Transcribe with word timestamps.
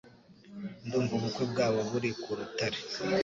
Ndumva 0.85 1.11
ubukwe 1.15 1.43
bwabo 1.51 1.79
buri 1.91 2.09
ku 2.21 2.29
rutare 2.37 2.77